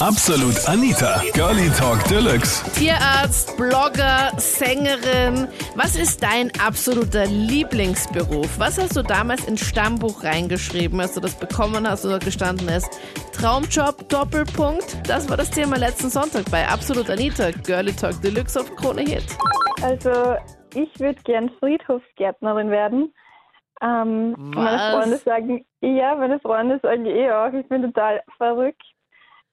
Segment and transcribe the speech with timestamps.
[0.00, 2.62] Absolut Anita, Girlie Talk Deluxe.
[2.72, 5.48] Tierarzt, Blogger, Sängerin.
[5.74, 8.58] Was ist dein absoluter Lieblingsberuf?
[8.58, 12.86] Was hast du damals ins Stammbuch reingeschrieben, als du das bekommen hast oder gestanden ist?
[13.32, 15.08] Traumjob, Doppelpunkt.
[15.08, 19.24] Das war das Thema letzten Sonntag bei Absolut Anita, Girlie Talk Deluxe auf Krone Hit.
[19.82, 20.36] Also,
[20.74, 23.14] ich würde gern Friedhofsgärtnerin werden.
[23.80, 24.92] Ähm, meine?
[24.92, 28.82] Freunde sagen, ja, meine Freunde sagen eh auch, ich bin total verrückt.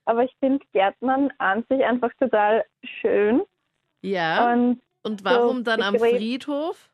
[0.05, 3.43] Aber ich finde Gärtnern an sich einfach total schön.
[4.01, 4.51] Ja.
[4.54, 6.89] Und Und warum dann am Begräb- Friedhof?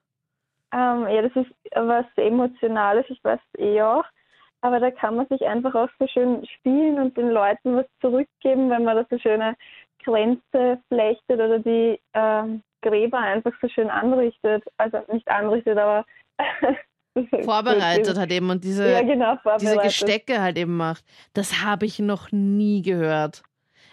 [0.72, 4.06] ähm, ja, das ist was Emotionales, ich weiß eh auch.
[4.62, 8.70] Aber da kann man sich einfach auch so schön spielen und den Leuten was zurückgeben,
[8.70, 9.56] wenn man da so schöne
[10.04, 14.64] Kränze flechtet oder die ähm, Gräber einfach so schön anrichtet.
[14.78, 16.06] Also nicht anrichtet, aber
[17.44, 21.04] Vorbereitet hat eben und diese, Ja, genau, diese Gestecke halt eben macht.
[21.34, 23.44] Das habe ich noch nie gehört.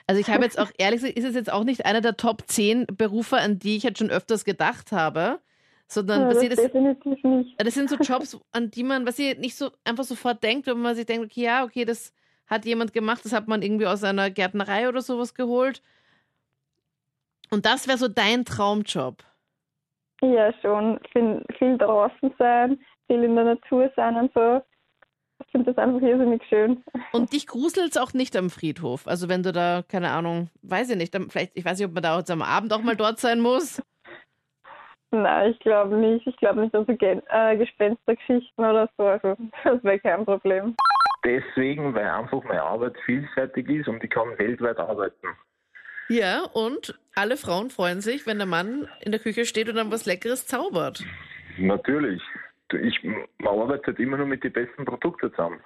[0.07, 2.43] Also ich habe jetzt auch, ehrlich gesagt, ist es jetzt auch nicht einer der Top
[2.47, 5.41] 10 Berufe, an die ich jetzt schon öfters gedacht habe,
[5.89, 7.55] sondern ja, das das, definitiv nicht.
[7.59, 10.79] das sind so Jobs, an die man, was ihr nicht so einfach sofort denkt, wenn
[10.79, 12.13] man sich denkt, okay, ja, okay, das
[12.47, 15.83] hat jemand gemacht, das hat man irgendwie aus einer Gärtnerei oder sowas geholt.
[17.51, 19.23] Und das wäre so dein Traumjob.
[20.23, 20.99] Ja, schon.
[21.13, 24.63] Viel, viel draußen sein, viel in der Natur sein und so.
[25.45, 26.83] Ich finde das einfach irrsinnig schön.
[27.13, 29.07] Und dich gruselt es auch nicht am Friedhof.
[29.07, 31.95] Also wenn du da, keine Ahnung, weiß ich nicht, dann vielleicht, ich weiß nicht, ob
[31.95, 33.83] man da jetzt am Abend auch mal dort sein muss.
[35.11, 36.27] Nein, ich glaube nicht.
[36.27, 39.05] Ich glaube nicht, dass so Gen äh, Gespenstergeschichten oder so.
[39.05, 40.75] Also, das wäre kein Problem.
[41.25, 45.29] Deswegen, weil einfach meine Arbeit vielseitig ist und ich kann weltweit arbeiten.
[46.09, 49.91] Ja, und alle Frauen freuen sich, wenn der Mann in der Küche steht und dann
[49.91, 51.03] was Leckeres zaubert.
[51.59, 52.23] Natürlich.
[52.73, 55.61] Ich, man arbeitet immer nur mit den besten Produkten zusammen.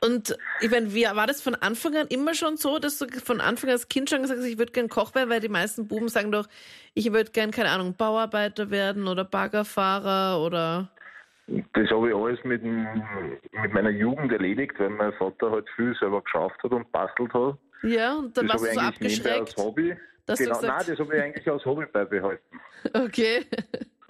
[0.00, 3.40] Und ich meine, wie war das von Anfang an immer schon so, dass du von
[3.40, 5.88] Anfang an als Kind schon gesagt hast, ich würde gern Koch werden, weil die meisten
[5.88, 6.46] Buben sagen doch,
[6.92, 10.90] ich würde gern, keine Ahnung, Bauarbeiter werden oder Baggerfahrer oder.
[11.46, 16.22] Das habe ich alles mit, mit meiner Jugend erledigt, weil mein Vater halt viel selber
[16.22, 17.58] geschafft hat und bastelt hat.
[17.82, 19.40] Ja, und dann das warst du so abgeschreckt.
[19.40, 19.96] als Hobby.
[20.26, 22.60] genau, nein, das habe ich eigentlich als Hobby beibehalten.
[22.92, 23.46] Okay.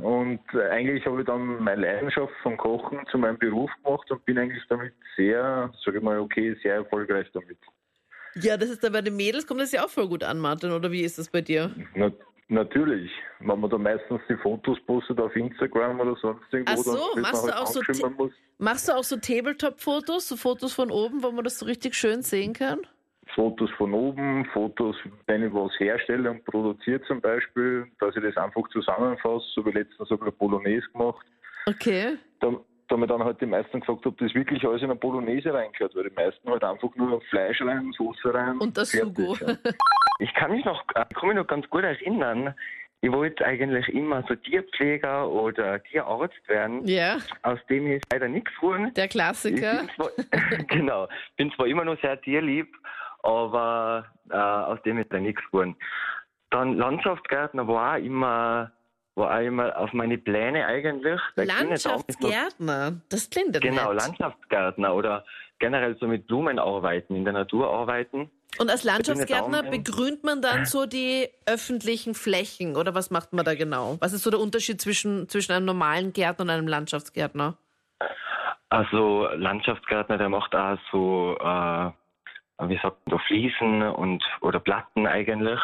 [0.04, 4.36] Und eigentlich habe ich dann meine Leidenschaft vom Kochen zu meinem Beruf gemacht und bin
[4.36, 7.56] eigentlich damit sehr, sage ich mal, okay, sehr erfolgreich damit.
[8.34, 10.72] Ja, das ist da bei den Mädels, kommt das ja auch voll gut an, Martin,
[10.72, 11.74] oder wie ist das bei dir?
[11.94, 12.12] Na,
[12.48, 13.10] natürlich,
[13.40, 17.22] wenn man da meistens die Fotos postet auf Instagram oder sonst irgendwo, Ach so, dann
[17.22, 18.32] machst du auch so muss.
[18.58, 22.20] Machst du auch so Tabletop-Fotos, so Fotos von oben, wo man das so richtig schön
[22.20, 22.80] sehen kann?
[23.34, 24.96] Fotos von oben, Fotos,
[25.26, 29.70] wenn ich was herstelle und produziere zum Beispiel, dass ich das einfach zusammenfasse, so wie
[29.70, 31.24] letztens habe ich eine Bolognese gemacht.
[31.66, 32.18] Okay.
[32.40, 32.52] Da,
[32.88, 35.94] da mir dann halt die meisten gefragt, ob das wirklich alles in eine Bolognese reingehört,
[35.94, 38.58] weil die meisten halt einfach nur Fleisch rein, Soße rein.
[38.58, 39.36] Und das Sugo.
[40.20, 42.54] Ich kann mich noch, äh, kann mich noch ganz gut erinnern.
[43.00, 46.86] Ich wollte eigentlich immer so Tierpfleger oder Tierarzt werden.
[46.86, 48.94] Ja, Aus dem ist leider nichts geworden.
[48.94, 49.78] der Ich Klassiker.
[49.80, 50.10] bin zwar,
[50.68, 52.68] genau, bin zwar immer noch sehr tierlieb,
[53.24, 55.76] aber äh, aus dem ist da nichts geworden.
[56.50, 58.70] Dann Landschaftsgärtner war auch immer,
[59.16, 61.20] war auch immer auf meine Pläne eigentlich.
[61.36, 63.00] nicht so- Landschaftsgärtner.
[63.08, 64.02] Das klingt ja Genau, nett.
[64.02, 65.24] Landschaftsgärtner oder
[65.58, 68.30] generell so mit Blumen arbeiten, in der Natur arbeiten.
[68.58, 73.54] Und als Landschaftsgärtner begrünt man dann so die öffentlichen Flächen oder was macht man da
[73.56, 73.96] genau?
[74.00, 77.56] Was ist so der Unterschied zwischen, zwischen einem normalen Gärtner und einem Landschaftsgärtner?
[78.68, 81.90] Also Landschaftsgärtner, der macht auch so, äh,
[82.60, 85.60] wie sagt man, so Fliesen und oder Platten eigentlich.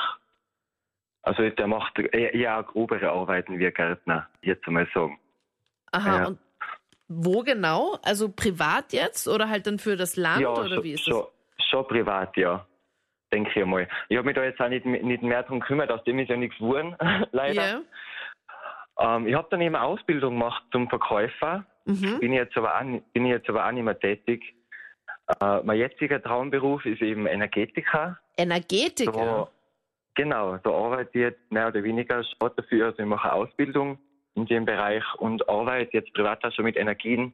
[1.22, 5.18] Also der macht eher, grobere Arbeiten wie ein Gärtner, jetzt einmal sagen.
[5.92, 6.26] Aha, Ja.
[6.28, 6.38] und
[7.08, 7.98] wo genau?
[8.02, 11.24] Also privat jetzt oder halt dann für das Land oder schon, wie ist schon,
[11.68, 12.64] schon privat, ja.
[13.32, 13.86] Denke ich mal.
[14.08, 16.36] Ich habe mich da jetzt auch nicht, nicht mehr drum gekümmert, aus dem ist ja
[16.36, 17.28] nichts geworden, das?
[17.32, 17.82] leider.
[18.98, 19.16] Ja.
[19.16, 21.64] Ähm, ich habe dann eben eine Ausbildung gemacht zum Verkäufer.
[21.84, 22.20] Mhm.
[22.20, 22.80] bin ich jetzt aber auch,
[23.12, 24.54] bin ich jetzt aber auch nicht mehr tätig.
[25.40, 28.18] Äh, mein jetziger Traumberuf ist eben Energetiker.
[28.36, 29.12] Energetiker.
[29.12, 29.48] Da,
[30.14, 32.86] genau, da arbeite ich jetzt mehr oder weniger schon dafür.
[32.86, 33.98] Also ich mache eine Ausbildung
[34.34, 37.32] in dem Bereich und arbeite jetzt privat auch schon mit Energien.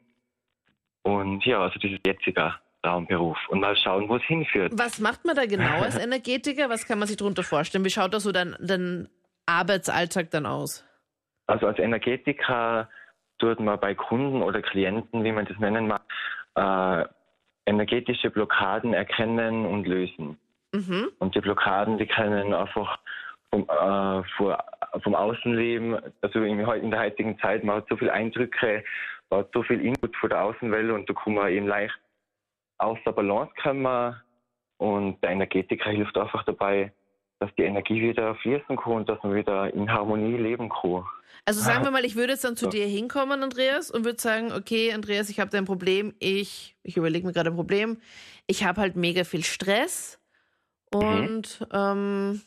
[1.03, 3.39] Und ja, also das ist jetziger Traumberuf.
[3.49, 4.73] Und mal schauen, wo es hinführt.
[4.77, 6.69] Was macht man da genau als Energetiker?
[6.69, 7.85] Was kann man sich darunter vorstellen?
[7.85, 9.09] Wie schaut da so dein, dein
[9.47, 10.85] Arbeitsalltag dann aus?
[11.47, 12.89] Also als Energetiker
[13.39, 16.03] tut man bei Kunden oder Klienten, wie man das nennen mag,
[16.57, 17.05] äh,
[17.67, 20.39] energetische Blockaden erkennen und lösen.
[20.73, 21.11] Mhm.
[21.19, 22.99] Und die Blockaden, die können einfach
[23.51, 24.23] vom, äh,
[25.01, 28.85] vom Außenleben, also in der heutigen Zeit, man hat so viele Eindrücke,
[29.31, 31.99] man hat so viel Input von der Außenwelt und da kann man eben leicht
[32.79, 34.17] aus der Balance kommen
[34.79, 36.93] Und der Energetiker hilft einfach dabei,
[37.39, 41.05] dass die Energie wieder fließen kann und dass man wieder in Harmonie leben kann.
[41.45, 44.53] Also sagen wir mal, ich würde jetzt dann zu dir hinkommen, Andreas, und würde sagen,
[44.53, 47.99] okay, Andreas, ich habe da ein Problem, ich, ich überlege mir gerade ein Problem,
[48.49, 50.19] ich habe halt mega viel Stress
[50.93, 51.67] und mhm.
[51.73, 52.43] ähm,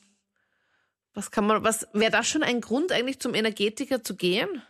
[1.14, 4.62] was kann man, was wäre das schon ein Grund eigentlich zum Energetiker zu gehen?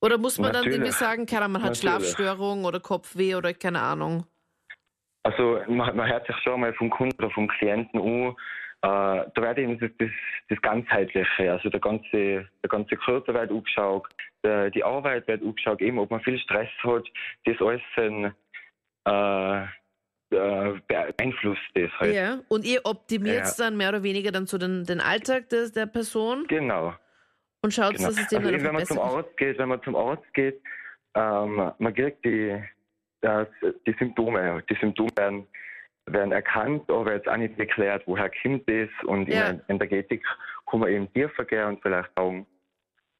[0.00, 0.76] Oder muss man Natürlich.
[0.76, 1.80] dann irgendwie sagen, keine man hat Natürlich.
[1.80, 4.26] Schlafstörungen oder Kopfweh oder keine Ahnung?
[5.22, 8.36] Also man, man hört sich schon mal vom Kunden oder vom Klienten an,
[8.86, 10.10] da wird eben das, das,
[10.48, 14.06] das, Ganzheitliche, also der ganze, der ganze Körper wird angeschaut,
[14.44, 17.04] der, die Arbeit wird angeschaut, eben ob man viel Stress hat,
[17.44, 18.34] das alles sind,
[19.06, 19.62] äh,
[20.30, 22.14] äh, beeinflusst das halt.
[22.14, 23.52] Ja, und ihr optimiert ja.
[23.58, 26.44] dann mehr oder weniger dann so den, den Alltag des, der Person?
[26.48, 26.94] Genau.
[27.62, 28.08] Und schaut, genau.
[28.08, 30.60] dass es dem also dann wenn man zum Arzt geht, wenn man zum Arzt geht,
[31.14, 32.62] ähm, man kriegt die,
[33.20, 33.48] das,
[33.86, 35.46] die Symptome, die Symptome werden
[36.06, 38.88] werden erkannt, aber jetzt auch nicht geklärt, woher kommt das.
[39.04, 39.48] Und ja.
[39.48, 40.24] in der Energetik
[40.70, 42.46] kann man eben tiefer gehen und vielleicht sagen,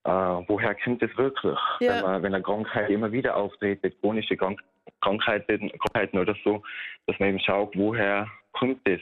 [0.05, 1.59] äh, woher kommt das wirklich?
[1.81, 1.97] Ja.
[1.97, 4.61] Wenn, man, wenn eine Krankheit immer wieder auftritt, chronische Krank
[5.00, 6.62] Krankheiten, Krankheiten oder so,
[7.06, 9.00] dass man eben schaut, woher kommt das.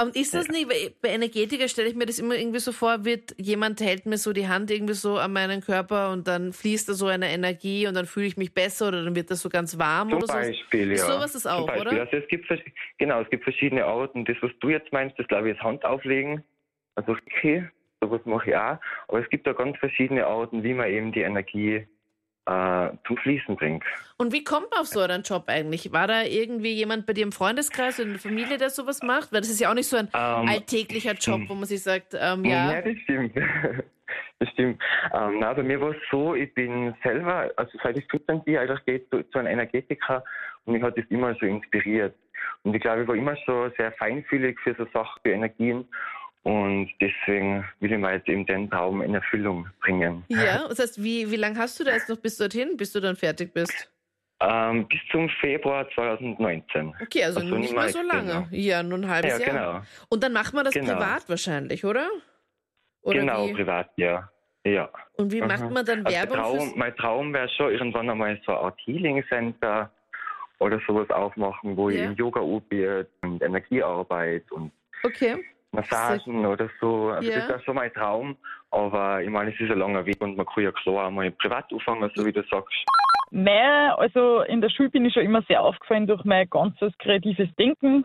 [0.00, 0.68] Und ist das nicht,
[1.00, 4.32] bei Energetiker stelle ich mir das immer irgendwie so vor, wird jemand hält mir so
[4.34, 7.94] die Hand irgendwie so an meinen Körper und dann fließt da so eine Energie und
[7.94, 10.32] dann fühle ich mich besser oder dann wird das so ganz warm Zum oder so.
[10.34, 10.94] Beispiel, ja.
[10.94, 11.90] Ist sowas das auch, oder?
[11.90, 12.46] Also es gibt,
[12.98, 14.26] genau, es gibt verschiedene Arten.
[14.26, 16.44] Das, was du jetzt meinst, das glaube ich ist Hand auflegen.
[16.94, 17.66] Also okay,
[18.02, 18.78] sowas mache ich auch.
[19.08, 21.86] Aber es gibt da ganz verschiedene Arten, wie man eben die Energie
[22.46, 23.84] äh, zum Fließen bringt.
[24.16, 25.92] Und wie kommt man auf so einen Job eigentlich?
[25.92, 29.32] War da irgendwie jemand bei dir im Freundeskreis oder in der Familie, der sowas macht?
[29.32, 32.14] Weil das ist ja auch nicht so ein ähm, alltäglicher Job, wo man sich sagt,
[32.18, 32.72] ähm, ja.
[32.72, 33.36] Ja, das stimmt.
[34.38, 34.82] das stimmt.
[35.14, 38.56] Ähm, na, bei mir war es so, ich bin selber, also seit ich 14 bin,
[38.56, 40.24] eigentlich geht zu, zu einem Energetiker
[40.64, 42.14] und mich hat das immer so inspiriert.
[42.64, 45.84] Und ich glaube, ich war immer so sehr feinfühlig für so Sachen, für Energien.
[46.44, 50.24] Und deswegen will ich mir jetzt eben den Traum in Erfüllung bringen.
[50.28, 53.00] Ja, das heißt, wie, wie lange hast du da jetzt noch bis dorthin, bis du
[53.00, 53.92] dann fertig bist?
[54.40, 56.94] Ähm, bis zum Februar 2019.
[57.00, 58.32] Okay, also, also nicht mehr so lange.
[58.32, 58.46] Genau.
[58.50, 59.72] Ja, nur ein halbes ja, Jahr.
[59.74, 59.86] Genau.
[60.08, 60.94] Und dann macht man das genau.
[60.94, 62.08] privat wahrscheinlich, oder?
[63.02, 63.52] oder genau, wie?
[63.52, 64.28] privat, ja.
[64.64, 64.90] ja.
[65.12, 66.36] Und wie macht man dann also Werbung?
[66.36, 69.92] Traum, mein Traum wäre schon irgendwann einmal so eine Art Healing Center
[70.58, 72.10] oder sowas aufmachen, wo ja.
[72.10, 74.72] ich Yoga anbiete und Energiearbeit und
[75.04, 75.36] okay.
[75.72, 77.08] Massagen oder so.
[77.08, 77.46] Also ja.
[77.46, 78.36] Das ist schon mein Traum.
[78.70, 81.70] Aber ich meine, es ist ein langer Weg und man kann ja klar einmal privat
[81.72, 82.84] anfangen, so wie du sagst.
[83.30, 87.48] Mein, also in der Schule bin ich schon immer sehr aufgefallen durch mein ganzes kreatives
[87.58, 88.04] Denken.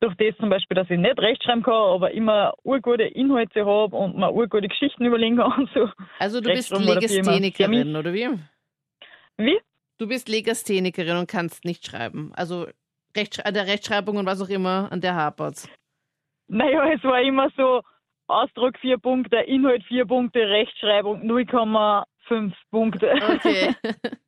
[0.00, 4.16] Durch das zum Beispiel, dass ich nicht rechtschreiben kann, aber immer urgute Inhalte habe und
[4.16, 5.52] mir urgute Geschichten überlegen kann.
[5.52, 5.88] Und so.
[6.18, 8.28] Also du bist Legasthenikerin, oder wie?
[9.38, 9.58] Wie?
[9.98, 12.32] Du bist Legasthenikerin und kannst nicht schreiben.
[12.34, 12.66] Also
[13.16, 15.68] Rechtsch der Rechtschreibung und was auch immer, an der hapert's.
[16.48, 17.82] Naja, es war immer so,
[18.28, 23.12] Ausdruck vier Punkte, Inhalt vier Punkte, Rechtschreibung 0,5 Punkte.
[23.14, 23.74] Okay.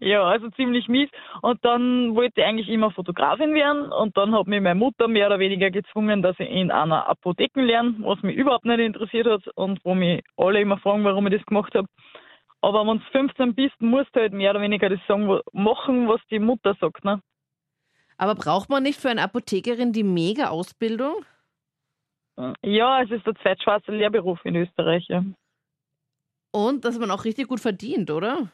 [0.00, 1.08] ja, also ziemlich mies.
[1.40, 5.28] Und dann wollte ich eigentlich immer Fotografin werden und dann hat mich meine Mutter mehr
[5.28, 9.46] oder weniger gezwungen, dass ich in einer Apotheke lerne, was mich überhaupt nicht interessiert hat
[9.54, 11.88] und wo mich alle immer fragen, warum ich das gemacht habe.
[12.60, 16.20] Aber wenn du 15 bist, musst du halt mehr oder weniger das sagen, machen, was
[16.30, 17.04] die Mutter sagt.
[17.04, 17.20] Ne?
[18.16, 21.24] Aber braucht man nicht für eine Apothekerin die Mega-Ausbildung?
[22.62, 25.06] Ja, es ist der zweitschwarze Lehrberuf in Österreich.
[25.08, 25.24] Ja.
[26.52, 28.50] Und dass man auch richtig gut verdient, oder?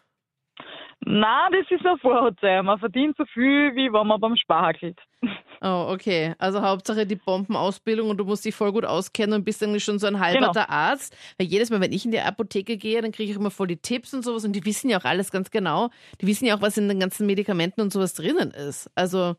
[1.03, 2.63] Na, das ist ein Vorurteil.
[2.63, 4.99] Man verdient so viel, wie wenn man beim Spar hackelt.
[5.63, 6.35] Oh, okay.
[6.39, 9.99] Also Hauptsache die Bombenausbildung und du musst dich voll gut auskennen und bist eigentlich schon
[9.99, 10.65] so ein halber genau.
[10.67, 11.15] Arzt.
[11.37, 13.77] Weil jedes Mal, wenn ich in die Apotheke gehe, dann kriege ich immer voll die
[13.77, 15.91] Tipps und sowas und die wissen ja auch alles ganz genau.
[16.23, 18.91] Die wissen ja auch, was in den ganzen Medikamenten und sowas drinnen ist.
[18.95, 19.37] Also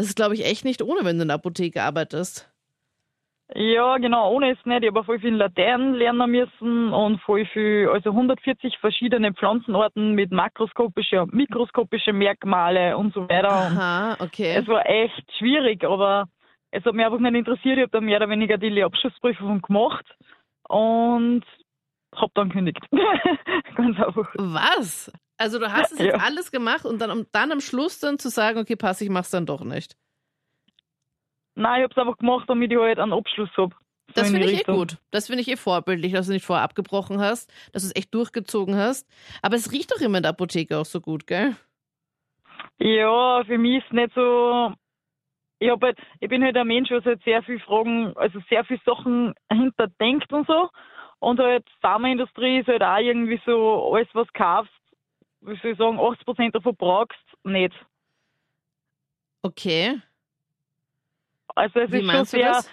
[0.00, 2.50] das ist, glaube ich, echt nicht ohne, wenn du in der Apotheke arbeitest.
[3.54, 4.82] Ja, genau, ohne es nicht.
[4.82, 10.30] Ich habe voll viel Latein lernen müssen und voll viel, also 140 verschiedene Pflanzenarten mit
[10.30, 13.50] makroskopischen und mikroskopischen Merkmale und so weiter.
[13.50, 14.54] Aha, okay.
[14.56, 16.28] Es war echt schwierig, aber
[16.70, 17.76] es hat mich einfach nicht interessiert.
[17.76, 20.06] Ich habe dann mehr oder weniger die Lehrabschlussprüfung gemacht
[20.66, 21.44] und
[22.14, 22.86] habe dann gekündigt.
[23.74, 24.32] Ganz einfach.
[24.38, 25.12] Was?
[25.40, 26.04] Also du hast es ja.
[26.04, 29.08] jetzt alles gemacht und dann, um dann am Schluss dann zu sagen, okay, pass, ich
[29.08, 29.96] mach's dann doch nicht.
[31.54, 33.74] Nein, ich habe es einfach gemacht, damit ich halt einen Abschluss habe.
[34.08, 34.98] So das finde ich eh gut.
[35.10, 38.14] Das finde ich eh vorbildlich, dass du nicht vorher abgebrochen hast, dass du es echt
[38.14, 39.08] durchgezogen hast.
[39.40, 41.56] Aber es riecht doch immer in der Apotheke auch so gut, gell?
[42.78, 44.74] Ja, für mich ist es nicht so.
[45.58, 48.80] Ich, halt, ich bin halt ein Mensch, der halt sehr viel Fragen, also sehr viele
[48.84, 50.68] Sachen hinterdenkt und so.
[51.18, 54.72] Und halt Pharmaindustrie ist halt auch irgendwie so, alles was kaufst,
[55.42, 57.74] wie soll ich sagen, 80% davon brauchst nicht.
[59.42, 60.00] Okay.
[61.54, 62.64] Also es Wie ist schon du sehr,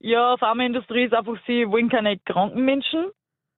[0.00, 3.10] ja, Pharmaindustrie ist einfach, sie wollen keine kranken Menschen.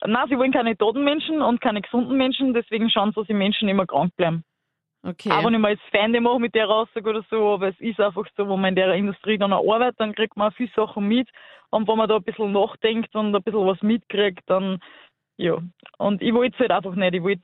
[0.04, 3.34] Nein, sie wollen keine toten Menschen und keine gesunden Menschen, deswegen schauen sie, dass die
[3.34, 4.44] Menschen immer krank bleiben.
[5.04, 5.30] Okay.
[5.30, 8.00] Aber wenn ich mal jetzt Feinde mache mit der Aussage oder so, aber es ist
[8.00, 10.70] einfach so, wenn man in der Industrie dann auch arbeitet, dann kriegt man auch viele
[10.74, 11.28] Sachen mit.
[11.70, 14.80] Und wenn man da ein bisschen nachdenkt und ein bisschen was mitkriegt, dann,
[15.38, 15.58] ja.
[15.98, 17.14] Und ich wollte es halt einfach nicht.
[17.14, 17.42] Ich wollte,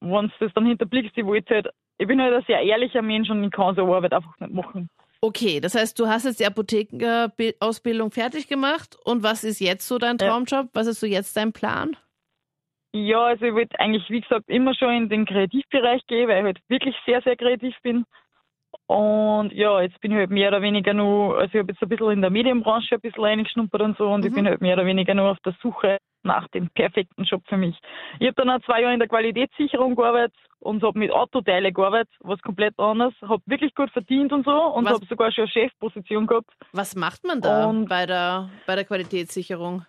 [0.00, 3.30] wenn du das dann hinterblickst, ich wollte halt, ich bin halt ein sehr ehrlicher Mensch
[3.30, 4.88] und ich kann so Arbeit einfach nicht machen.
[5.22, 9.98] Okay, das heißt, du hast jetzt die Apothekerausbildung fertig gemacht und was ist jetzt so
[9.98, 10.18] dein.
[10.18, 10.68] Traumjob?
[10.74, 11.96] Was ist so jetzt dein Plan?
[12.94, 16.44] Ja, also ich wollte eigentlich, wie gesagt, immer schon in den Kreativbereich gehen, weil ich
[16.44, 18.04] halt wirklich sehr, sehr kreativ bin.
[18.86, 21.88] Und ja, jetzt bin ich halt mehr oder weniger nur, also ich habe jetzt ein
[21.88, 24.34] bisschen in der Medienbranche ein bisschen reingeschnuppert und so und ich Mhm.
[24.34, 27.76] bin halt mehr oder weniger nur auf der Suche nach dem perfekten Job für mich.
[28.20, 32.12] Ich habe dann auch zwei Jahre in der Qualitätssicherung gearbeitet und habe mit Autoteile gearbeitet,
[32.20, 33.14] was komplett anders.
[33.22, 36.50] Habe wirklich gut verdient und so und habe sogar schon eine Chefposition gehabt.
[36.72, 39.86] Was macht man da Und- bei der, bei der Qualitätssicherung?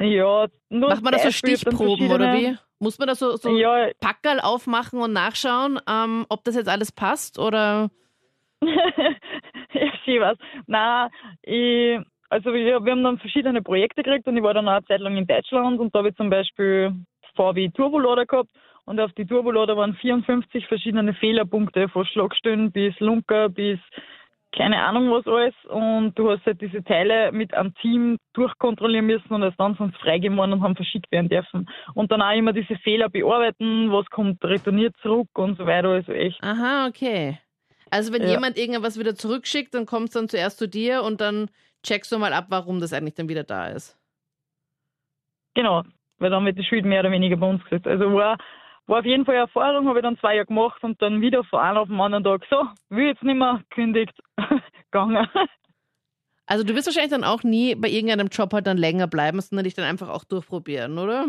[0.00, 2.56] Ja, nur Macht man da so ich Stichproben oder wie?
[2.80, 6.90] Muss man da so, so Ja, Packerl aufmachen und nachschauen, ähm, ob das jetzt alles
[6.90, 7.90] passt oder?
[9.72, 10.36] ja, schön was.
[10.66, 11.10] Nein,
[11.42, 11.98] ich,
[12.34, 15.00] also wir, wir haben dann verschiedene Projekte gekriegt und ich war dann auch eine Zeit
[15.00, 16.92] lang in Deutschland und da habe ich zum Beispiel
[17.36, 18.50] VW Turbolader gehabt
[18.86, 23.78] und auf die Turbolader waren 54 verschiedene Fehlerpunkte, von Schlagstellen bis Lunker bis
[24.50, 29.32] keine Ahnung was alles und du hast halt diese Teile mit einem Team durchkontrollieren müssen
[29.32, 31.68] und erst dann sie freigegeben worden und haben verschickt werden dürfen.
[31.94, 36.12] Und dann auch immer diese Fehler bearbeiten, was kommt retourniert zurück und so weiter, also
[36.12, 36.40] echt.
[36.42, 37.38] Aha, okay.
[37.90, 38.30] Also wenn Ja.
[38.30, 41.48] jemand irgendwas wieder zurückschickt, dann kommt es dann zuerst zu dir und dann
[41.84, 43.98] checkst du mal ab, warum das eigentlich dann wieder da ist.
[45.54, 45.84] Genau,
[46.18, 47.86] weil dann wird die Schule mehr oder weniger bei uns gesetzt.
[47.86, 48.38] Also war,
[48.86, 51.44] war auf jeden Fall eine Erfahrung, habe ich dann zwei Jahre gemacht und dann wieder
[51.44, 54.18] von einem auf den anderen Tag so, will jetzt nicht mehr, kündigt,
[54.90, 55.28] gegangen.
[56.46, 59.64] Also du wirst wahrscheinlich dann auch nie bei irgendeinem Job halt dann länger bleiben, sondern
[59.64, 61.26] dich dann einfach auch durchprobieren, oder?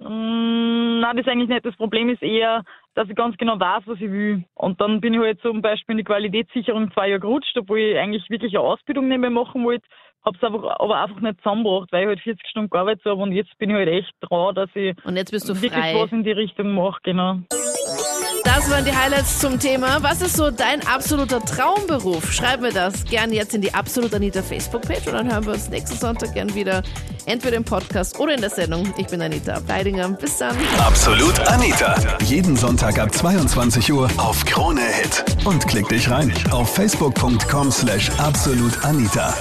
[0.00, 1.66] Mm, Nein, das ist eigentlich nicht.
[1.66, 2.64] Das Problem ist eher,
[2.94, 4.44] dass ich ganz genau weiß, was ich will.
[4.54, 7.98] Und dann bin ich halt zum Beispiel in die Qualitätssicherung zwei Jahre gerutscht, obwohl ich
[7.98, 9.84] eigentlich wirklich eine Ausbildung nicht mehr machen wollte.
[10.24, 13.56] Hab's einfach, aber einfach nicht zusammengebracht, weil ich halt 40 Stunden gearbeitet habe und jetzt
[13.58, 15.94] bin ich halt echt dran, dass ich Und jetzt bist du wirklich frei.
[15.96, 17.40] was in die Richtung mache, genau.
[18.44, 20.02] Das waren die Highlights zum Thema.
[20.02, 22.32] Was ist so dein absoluter Traumberuf?
[22.32, 25.68] Schreib mir das gerne jetzt in die Absolut Anita Facebook-Page und dann hören wir uns
[25.68, 26.82] nächsten Sonntag gern wieder.
[27.26, 28.92] Entweder im Podcast oder in der Sendung.
[28.96, 30.08] Ich bin Anita Ableidinger.
[30.10, 30.56] Bis dann.
[30.78, 31.94] Absolut Anita.
[32.24, 35.24] Jeden Sonntag ab 22 Uhr auf Krone Hit.
[35.44, 39.34] Und klick dich rein auf facebook.com slash absolutanita.